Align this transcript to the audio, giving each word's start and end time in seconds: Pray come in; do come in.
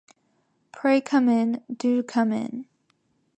Pray 0.73 0.99
come 0.99 1.29
in; 1.29 1.63
do 1.77 2.01
come 2.01 2.31
in. 2.33 2.65